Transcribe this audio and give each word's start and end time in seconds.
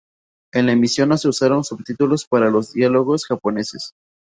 En 0.51 0.65
la 0.65 0.71
emisión 0.71 1.09
no 1.09 1.17
se 1.19 1.27
usaron 1.29 1.63
subtítulos 1.63 2.25
para 2.25 2.49
los 2.49 2.73
diálogos 2.73 3.27
japoneses. 3.27 3.93